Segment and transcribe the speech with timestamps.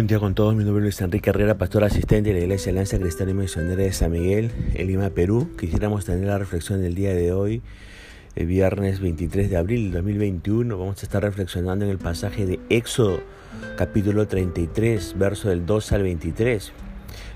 [0.00, 2.98] Buen día con todos, mi nombre es Enrique Herrera, pastor asistente de la Iglesia Alianza
[2.98, 5.50] Cristiana y Misionera de San Miguel, en Lima, Perú.
[5.58, 7.60] Quisiéramos tener la reflexión del día de hoy,
[8.34, 10.78] el viernes 23 de abril del 2021.
[10.78, 13.20] Vamos a estar reflexionando en el pasaje de Éxodo,
[13.76, 16.72] capítulo 33, verso del 2 al 23.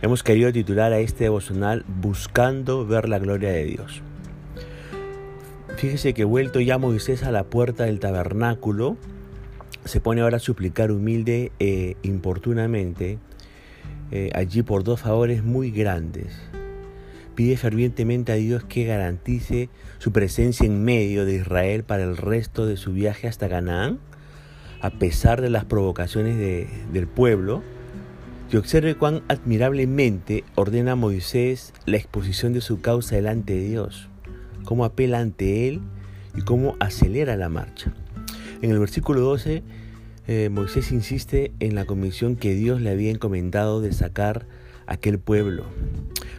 [0.00, 4.00] Hemos querido titular a este devocional Buscando ver la gloria de Dios.
[5.76, 8.96] Fíjese que vuelto ya Moisés a la puerta del tabernáculo,
[9.84, 13.18] se pone ahora a suplicar humilde e importunamente
[14.10, 16.40] eh, allí por dos favores muy grandes.
[17.34, 22.66] Pide fervientemente a Dios que garantice su presencia en medio de Israel para el resto
[22.66, 23.98] de su viaje hasta Canaán,
[24.80, 26.38] a pesar de las provocaciones
[26.92, 27.62] del pueblo,
[28.52, 34.08] y observe cuán admirablemente ordena Moisés la exposición de su causa delante de Dios,
[34.64, 35.80] cómo apela ante él
[36.36, 37.94] y cómo acelera la marcha.
[38.64, 39.62] En el versículo 12,
[40.26, 44.46] eh, Moisés insiste en la comisión que Dios le había encomendado de sacar
[44.86, 45.66] aquel pueblo.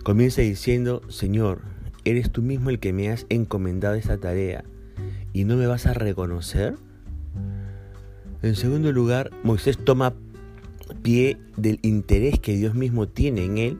[0.01, 1.61] Comienza diciendo, Señor,
[2.03, 4.63] eres tú mismo el que me has encomendado esta tarea
[5.33, 6.73] y no me vas a reconocer.
[8.41, 10.15] En segundo lugar, Moisés toma
[11.03, 13.77] pie del interés que Dios mismo tiene en él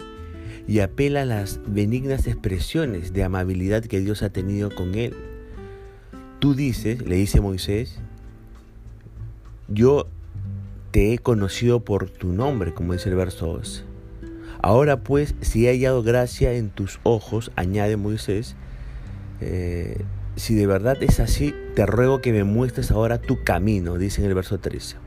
[0.67, 5.15] y apela a las benignas expresiones de amabilidad que Dios ha tenido con él.
[6.37, 8.01] Tú dices, le dice Moisés,
[9.67, 10.07] yo
[10.91, 13.83] te he conocido por tu nombre, como dice el verso 12.
[14.61, 18.55] Ahora pues, si he hallado gracia en tus ojos, añade Moisés,
[19.41, 20.03] eh,
[20.35, 24.27] si de verdad es así, te ruego que me muestres ahora tu camino, dice en
[24.27, 24.97] el verso 13.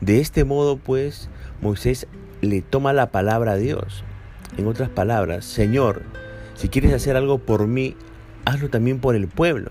[0.00, 1.28] De este modo, pues,
[1.60, 2.06] Moisés
[2.40, 4.04] le toma la palabra a Dios.
[4.56, 6.02] En otras palabras, Señor,
[6.54, 7.96] si quieres hacer algo por mí,
[8.44, 9.70] hazlo también por el pueblo.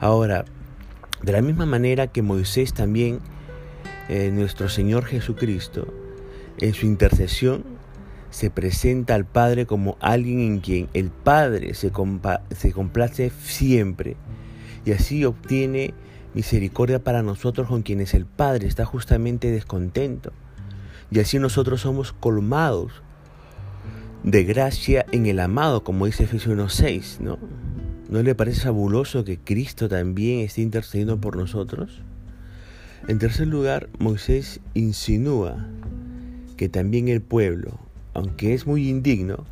[0.00, 0.44] Ahora,
[1.22, 3.20] de la misma manera que Moisés también,
[4.08, 5.92] eh, nuestro Señor Jesucristo,
[6.58, 7.64] en su intercesión,
[8.30, 14.16] se presenta al Padre como alguien en quien el Padre se, complace siempre
[14.84, 15.94] y así obtiene
[16.34, 20.32] misericordia para nosotros con quienes el Padre está justamente descontento.
[21.10, 22.92] Y así nosotros somos colmados
[24.22, 27.38] de gracia en el amado, como dice Efesios 1.6, ¿no?
[28.08, 32.02] ¿No le parece fabuloso que Cristo también esté intercediendo por nosotros?
[33.08, 35.66] En tercer lugar, Moisés insinúa
[36.56, 37.80] que también el pueblo,
[38.14, 39.44] aunque es muy indigno,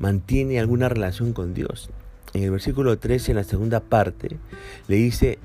[0.00, 1.90] mantiene alguna relación con Dios.
[2.34, 4.36] En el versículo 13, en la segunda parte,
[4.88, 5.38] le dice,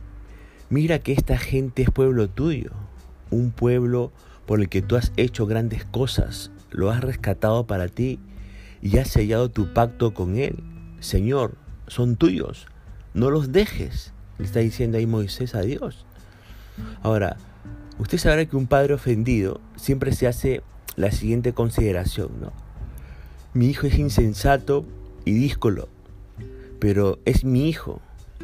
[0.72, 2.72] mira que esta gente es pueblo tuyo,
[3.30, 4.12] un pueblo
[4.48, 8.20] por el que tú has hecho grandes cosas, lo has rescatado para ti
[8.82, 10.56] y has sellado tu pacto con él.
[11.00, 11.56] Señor,
[11.88, 12.68] son tuyos,
[13.14, 16.06] no los dejes, le está diciendo ahí Moisés a Dios.
[17.02, 17.38] Ahora,
[17.98, 20.62] usted sabrá que un padre ofendido siempre se hace
[20.96, 22.54] la siguiente consideración, ¿no?
[23.54, 24.86] Mi hijo es insensato
[25.26, 25.90] y díscolo,
[26.80, 28.02] pero es mi hijo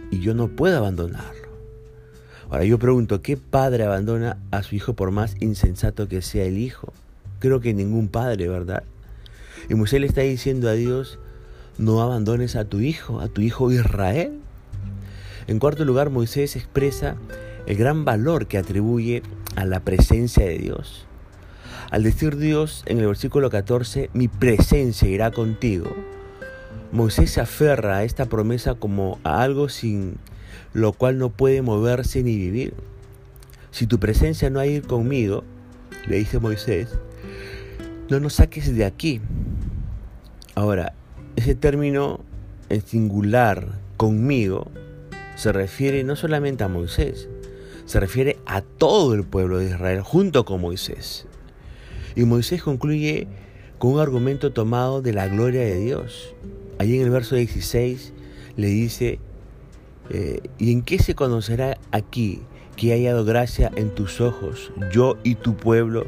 [0.10, 1.50] y yo no puedo abandonarlo.
[2.50, 6.58] Ahora yo pregunto, ¿qué padre abandona a su hijo por más insensato que sea el
[6.58, 6.94] hijo?
[7.40, 8.84] Creo que ningún padre, ¿verdad?
[9.70, 11.20] Y Moisés le está diciendo a Dios,
[11.78, 14.40] no abandones a tu hijo, a tu hijo Israel.
[15.48, 17.16] En cuarto lugar, Moisés expresa
[17.66, 19.24] el gran valor que atribuye
[19.56, 21.06] a la presencia de Dios.
[21.92, 25.96] Al decir Dios en el versículo 14, mi presencia irá contigo,
[26.92, 30.18] Moisés se aferra a esta promesa como a algo sin
[30.74, 32.74] lo cual no puede moverse ni vivir.
[33.72, 35.44] Si tu presencia no ha ir conmigo,
[36.08, 36.90] le dice Moisés,
[38.10, 39.22] no nos saques de aquí.
[40.56, 40.94] Ahora,
[41.36, 42.20] ese término
[42.70, 44.68] en singular, conmigo,
[45.36, 47.30] se refiere no solamente a Moisés,
[47.86, 51.28] se refiere a todo el pueblo de Israel junto con Moisés.
[52.16, 53.28] Y Moisés concluye
[53.78, 56.34] con un argumento tomado de la gloria de Dios.
[56.80, 58.14] Allí en el verso 16
[58.56, 59.20] le dice,
[60.10, 62.42] eh, ¿y en qué se conocerá aquí
[62.76, 66.06] que haya dado gracia en tus ojos, yo y tu pueblo?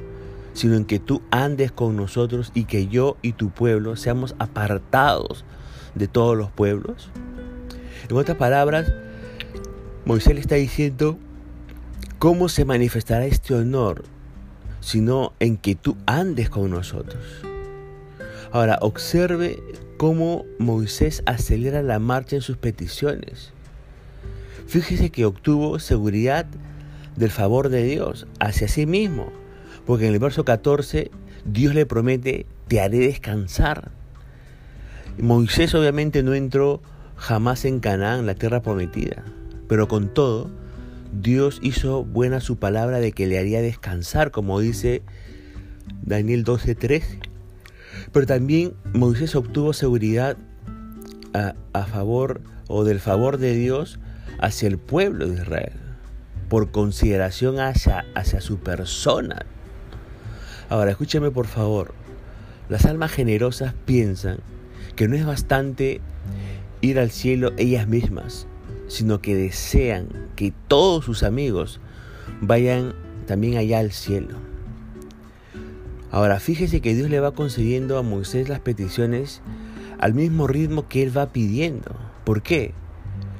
[0.56, 5.44] Sino en que tú andes con nosotros y que yo y tu pueblo seamos apartados
[5.94, 7.10] de todos los pueblos.
[8.10, 8.92] En otras palabras,
[10.06, 11.20] Moisés le está diciendo,
[12.20, 14.06] ¿cómo se manifestará este honor
[14.80, 17.22] sino en que tú andes con nosotros?
[18.52, 19.62] Ahora, observe
[19.98, 23.52] cómo Moisés acelera la marcha en sus peticiones.
[24.68, 26.46] Fíjese que obtuvo seguridad
[27.18, 29.45] del favor de Dios hacia sí mismo
[29.86, 31.12] porque en el verso 14
[31.46, 33.92] Dios le promete, te haré descansar.
[35.18, 36.82] Moisés obviamente no entró
[37.16, 39.24] jamás en Canaán, la tierra prometida,
[39.68, 40.50] pero con todo,
[41.14, 45.02] Dios hizo buena su palabra de que le haría descansar, como dice
[46.04, 47.20] Daniel 12:13.
[48.12, 50.38] Pero también Moisés obtuvo seguridad
[51.34, 54.00] a, favor o del favor de Dios
[54.40, 55.74] hacia el pueblo de Israel,
[56.50, 59.46] por consideración hacia, hacia su persona.
[60.70, 61.94] Ahora, escúcheme por favor,
[62.70, 64.40] las almas generosas piensan
[64.96, 66.02] que no es bastante
[66.82, 68.48] ir al cielo ellas mismas,
[68.88, 71.80] sino que desean que todos sus amigos
[72.42, 72.94] vayan
[73.28, 74.36] también allá al cielo.
[76.12, 79.42] Ahora, fíjese que Dios le va concediendo a Moisés las peticiones
[80.00, 81.92] al mismo ritmo que él va pidiendo.
[82.24, 82.74] ¿Por qué?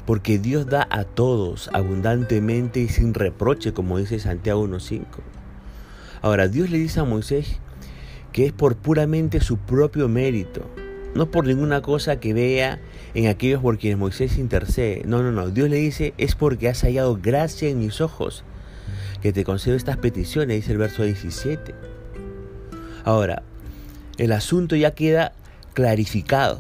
[0.06, 5.06] Porque Dios da a todos abundantemente y sin reproche, como dice Santiago 1.5.
[6.26, 7.58] Ahora, Dios le dice a Moisés
[8.34, 10.68] que es por puramente su propio mérito,
[11.14, 12.80] no por ninguna cosa que vea
[13.14, 15.04] en aquellos por quienes Moisés intercede.
[15.06, 15.52] No, no, no.
[15.52, 18.44] Dios le dice, es porque has hallado gracia en mis ojos
[19.22, 21.76] que te concedo estas peticiones, dice el verso 17.
[23.04, 23.44] Ahora,
[24.18, 25.32] el asunto ya queda
[25.76, 26.60] clarificado.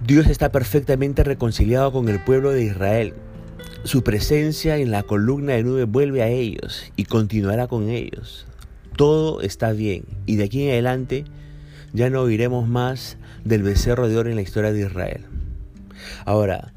[0.00, 3.14] Dios está perfectamente reconciliado con el pueblo de Israel.
[3.84, 8.46] Su presencia en la columna de nube vuelve a ellos y continuará con ellos.
[8.96, 11.24] Todo está bien y de aquí en adelante
[11.92, 15.24] ya no oiremos más del becerro de oro en la historia de Israel.
[16.26, 16.74] Ahora,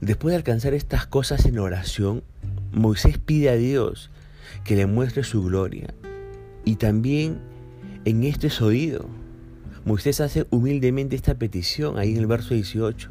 [0.00, 2.22] después de alcanzar estas cosas en oración,
[2.70, 4.10] Moisés pide a Dios
[4.62, 5.94] que le muestre su gloria.
[6.64, 7.38] Y también
[8.04, 9.06] en esto es oído.
[9.84, 13.10] Moisés hace humildemente esta petición ahí en el verso 18.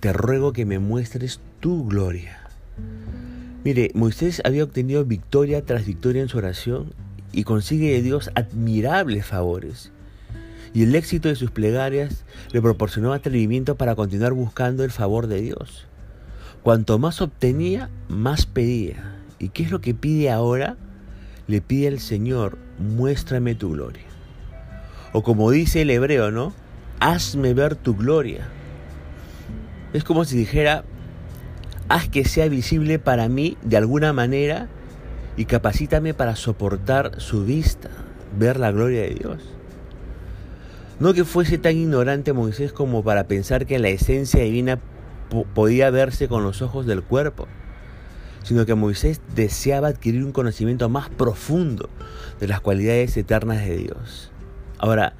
[0.00, 2.47] Te ruego que me muestres tu gloria.
[3.64, 6.92] Mire, Moisés había obtenido victoria tras victoria en su oración
[7.32, 9.92] y consigue de Dios admirables favores.
[10.74, 15.40] Y el éxito de sus plegarias le proporcionó atrevimiento para continuar buscando el favor de
[15.40, 15.86] Dios.
[16.62, 19.16] Cuanto más obtenía, más pedía.
[19.38, 20.76] ¿Y qué es lo que pide ahora?
[21.46, 24.04] Le pide al Señor, muéstrame tu gloria.
[25.12, 26.52] O como dice el hebreo, ¿no?
[27.00, 28.48] Hazme ver tu gloria.
[29.92, 30.84] Es como si dijera,
[31.88, 34.68] haz que sea visible para mí de alguna manera
[35.36, 37.90] y capacítame para soportar su vista,
[38.38, 39.42] ver la gloria de Dios.
[41.00, 44.80] No que fuese tan ignorante Moisés como para pensar que la esencia divina
[45.54, 47.46] podía verse con los ojos del cuerpo,
[48.42, 51.88] sino que Moisés deseaba adquirir un conocimiento más profundo
[52.40, 54.32] de las cualidades eternas de Dios.
[54.78, 55.14] Ahora,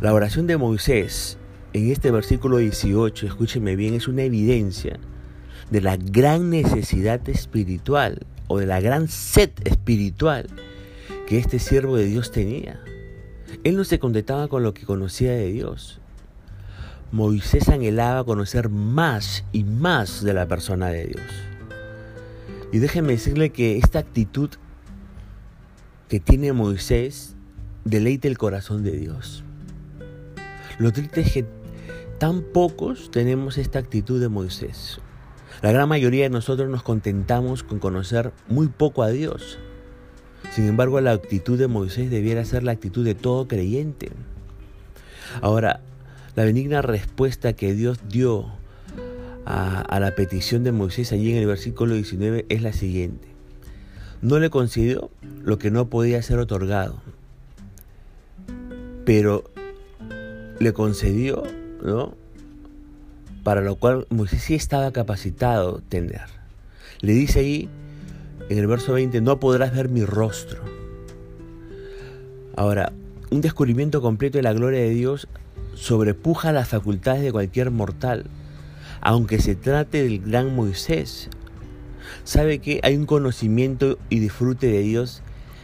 [0.00, 1.38] la oración de Moisés
[1.72, 4.98] en este versículo 18, escúcheme bien, es una evidencia
[5.70, 10.48] de la gran necesidad espiritual o de la gran sed espiritual
[11.26, 12.80] que este siervo de Dios tenía.
[13.64, 16.00] Él no se contentaba con lo que conocía de Dios.
[17.12, 21.26] Moisés anhelaba conocer más y más de la persona de Dios.
[22.72, 24.50] Y déjenme decirle que esta actitud
[26.08, 27.34] que tiene Moisés
[27.84, 29.42] deleite el corazón de Dios.
[30.78, 31.46] Lo triste es que
[32.18, 35.00] tan pocos tenemos esta actitud de Moisés.
[35.60, 39.58] La gran mayoría de nosotros nos contentamos con conocer muy poco a Dios.
[40.52, 44.10] Sin embargo, la actitud de Moisés debiera ser la actitud de todo creyente.
[45.42, 45.80] Ahora,
[46.36, 48.46] la benigna respuesta que Dios dio
[49.44, 53.26] a, la petición de Moisés allí en el versículo 19 es la siguiente.
[54.22, 55.10] No le concedió
[55.42, 57.00] lo que no podía ser otorgado,
[59.04, 59.44] pero
[60.58, 61.42] le concedió,
[61.82, 62.14] ¿no?
[63.48, 66.26] Para lo cual Moisés sí estaba capacitado tener.
[67.00, 67.70] Le dice ahí
[68.50, 70.60] en el verso 20, no podrás ver mi rostro.
[72.56, 72.92] Ahora,
[73.30, 75.28] un descubrimiento completo de la gloria de Dios
[75.72, 78.26] sobrepuja las facultades de cualquier mortal,
[79.00, 81.30] aunque se trate del gran Moisés.
[82.24, 85.22] Sabe que hay un conocimiento y disfrute de Dios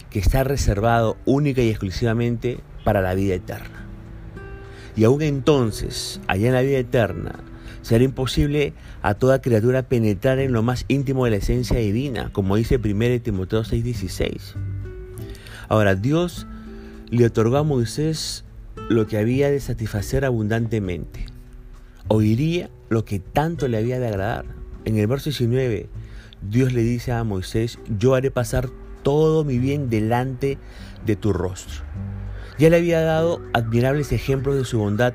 [0.09, 3.85] que está reservado única y exclusivamente para la vida eterna.
[4.95, 7.43] Y aún entonces, allá en la vida eterna,
[7.85, 8.73] será imposible
[9.03, 13.21] a toda criatura penetrar en lo más íntimo de la esencia divina, como dice 1
[13.21, 14.55] Timoteo 6:16.
[15.69, 16.47] Ahora, Dios
[17.11, 18.43] le otorgó a Moisés
[18.89, 21.27] lo que había de satisfacer abundantemente.
[22.07, 24.45] Oiría lo que tanto le había de agradar.
[24.85, 25.87] En el verso 19,
[26.41, 28.67] Dios le dice a Moisés, yo haré pasar
[29.03, 30.57] todo mi bien delante
[31.05, 31.83] de tu rostro.
[32.57, 35.13] Ya le había dado admirables ejemplos de su bondad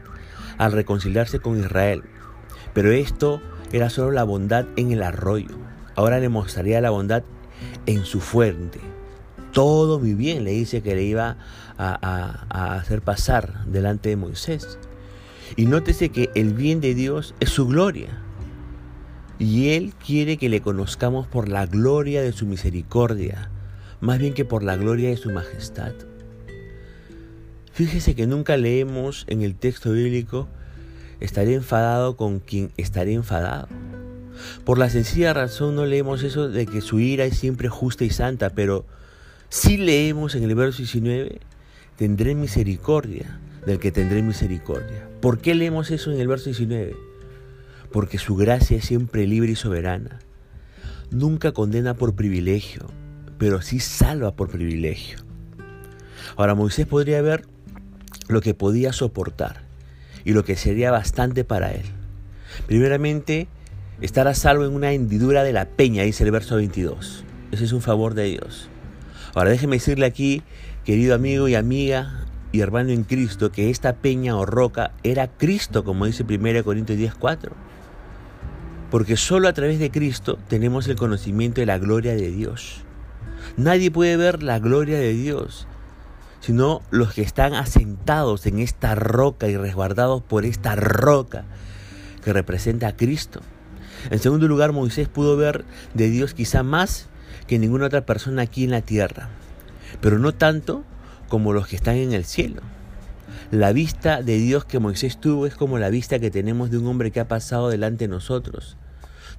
[0.56, 2.04] al reconciliarse con Israel,
[2.74, 3.40] pero esto
[3.72, 5.56] era solo la bondad en el arroyo.
[5.94, 7.22] Ahora le mostraría la bondad
[7.86, 8.80] en su fuente.
[9.52, 11.36] Todo mi bien le dice que le iba
[11.76, 14.78] a, a hacer pasar delante de Moisés.
[15.56, 18.22] Y nótese que el bien de Dios es su gloria.
[19.38, 23.50] Y Él quiere que le conozcamos por la gloria de su misericordia,
[24.00, 25.92] más bien que por la gloria de su majestad.
[27.72, 30.48] Fíjese que nunca leemos en el texto bíblico,
[31.20, 33.68] estaré enfadado con quien estaré enfadado.
[34.64, 38.10] Por la sencilla razón no leemos eso de que su ira es siempre justa y
[38.10, 38.86] santa, pero
[39.48, 41.40] sí leemos en el verso 19,
[41.96, 45.08] tendré misericordia del que tendré misericordia.
[45.20, 46.96] ¿Por qué leemos eso en el verso 19?
[47.92, 50.20] Porque su gracia es siempre libre y soberana.
[51.10, 52.86] Nunca condena por privilegio,
[53.36, 55.18] pero sí salva por privilegio.
[56.36, 57.44] Ahora Moisés podría ver
[58.28, 59.69] lo que podía soportar
[60.24, 61.84] y lo que sería bastante para él.
[62.66, 63.48] Primeramente,
[64.00, 67.24] estar a salvo en una hendidura de la peña, dice el verso 22.
[67.52, 68.68] Ese es un favor de Dios.
[69.34, 70.42] Ahora déjeme decirle aquí,
[70.84, 75.84] querido amigo y amiga y hermano en Cristo, que esta peña o roca era Cristo,
[75.84, 77.52] como dice 1 Corintios 10:4.
[78.90, 82.82] Porque solo a través de Cristo tenemos el conocimiento de la gloria de Dios.
[83.56, 85.68] Nadie puede ver la gloria de Dios
[86.40, 91.44] sino los que están asentados en esta roca y resguardados por esta roca
[92.24, 93.40] que representa a Cristo.
[94.10, 97.06] En segundo lugar, Moisés pudo ver de Dios quizá más
[97.46, 99.28] que ninguna otra persona aquí en la tierra,
[100.00, 100.84] pero no tanto
[101.28, 102.62] como los que están en el cielo.
[103.50, 106.86] La vista de Dios que Moisés tuvo es como la vista que tenemos de un
[106.86, 108.76] hombre que ha pasado delante de nosotros,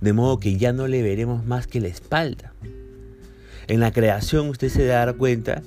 [0.01, 2.53] de modo que ya no le veremos más que la espalda.
[3.67, 5.61] En la creación usted se dará cuenta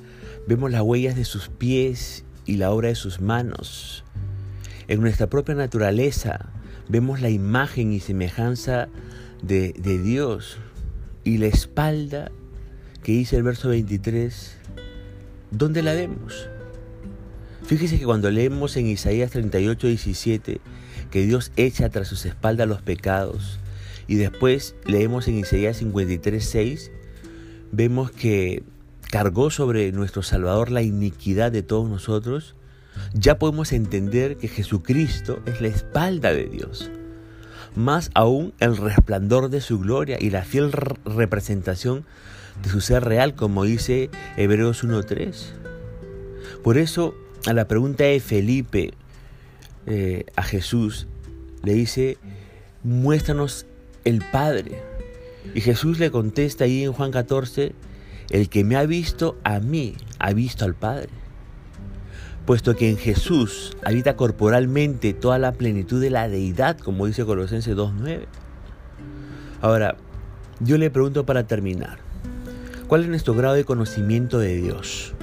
[0.47, 4.05] Vemos las huellas de sus pies y la obra de sus manos.
[4.89, 6.51] En nuestra propia naturaleza
[6.89, 8.89] vemos la imagen y semejanza
[9.43, 9.73] de,
[10.03, 10.59] Dios.
[11.25, 12.31] Y la espalda
[13.03, 14.57] que dice el verso 23,
[15.51, 16.49] ¿dónde la vemos?
[17.65, 20.61] Fíjese que cuando leemos en Isaías 38, 17,
[21.11, 23.59] que Dios echa tras sus espaldas los pecados,
[24.07, 26.91] y después leemos en Isaías 53, 6,
[27.73, 28.63] vemos que
[29.14, 32.56] cargó sobre nuestro Salvador la iniquidad de todos nosotros,
[33.12, 36.90] ya podemos entender que Jesucristo es la espalda de Dios.
[37.76, 42.04] Más aún el resplandor de su gloria y la fiel representación
[42.61, 45.33] de su ser real, como dice Hebreos 1.3.
[46.64, 47.14] Por eso,
[47.47, 48.94] a la pregunta de Felipe
[49.87, 51.06] eh, a Jesús,
[51.62, 52.18] le dice,
[52.83, 53.64] muéstranos
[54.02, 54.83] el Padre.
[55.54, 57.76] Y Jesús le contesta ahí en Juan 14,
[58.31, 61.09] el que me ha visto a mí, ha visto al Padre.
[62.47, 67.76] Puesto que en Jesús habita corporalmente toda la plenitud de la deidad, como dice Colosenses
[67.76, 68.26] 2.9.
[69.62, 69.97] Ahora,
[70.61, 71.99] yo le pregunto para terminar,
[72.87, 75.14] ¿cuál es nuestro grado de conocimiento de Dios?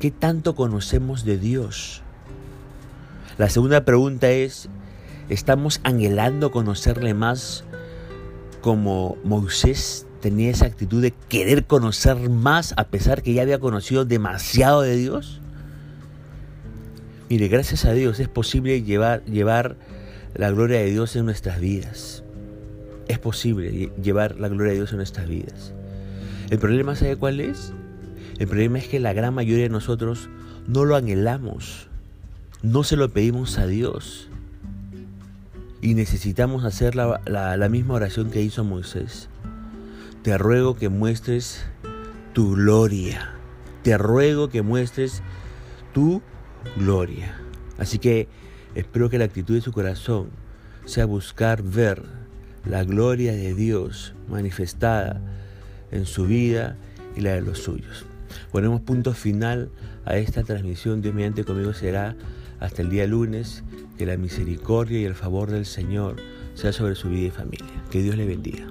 [0.00, 2.02] ¿Qué tanto conocemos de Dios?
[3.38, 4.68] La segunda pregunta es,
[5.30, 7.64] ¿estamos anhelando conocerle más
[8.60, 14.06] como Moisés tenía esa actitud de querer conocer más a pesar que ya había conocido
[14.06, 15.40] demasiado de Dios?
[17.28, 19.76] Mire, gracias a Dios es posible llevar, llevar
[20.34, 22.22] la gloria de Dios en nuestras vidas.
[23.08, 25.72] Es posible llevar la gloria de Dios en nuestras vidas.
[26.50, 27.72] El problema, ¿sabe cuál es?
[28.38, 30.28] El problema es que la gran mayoría de nosotros
[30.66, 31.88] no lo anhelamos,
[32.62, 34.28] no se lo pedimos a Dios.
[35.80, 39.28] Y necesitamos hacer la, la misma oración que hizo Moisés.
[40.22, 41.64] Te ruego que muestres
[42.32, 43.32] tu gloria.
[43.82, 45.20] Te ruego que muestres
[45.92, 46.22] tu
[46.76, 47.40] gloria.
[47.76, 48.28] Así que
[48.76, 50.28] espero que la actitud de su corazón
[50.84, 52.04] sea buscar ver
[52.64, 55.20] la gloria de Dios manifestada
[55.90, 56.76] en su vida
[57.16, 58.06] y la de los suyos.
[58.52, 59.70] Ponemos punto final
[60.04, 61.02] a esta transmisión.
[61.02, 62.14] Dios mediante conmigo será
[62.60, 63.64] hasta el día lunes.
[63.98, 66.16] Que la misericordia y el favor del Señor
[66.54, 67.82] sea sobre su vida y familia.
[67.90, 68.66] Que Dios le bendiga.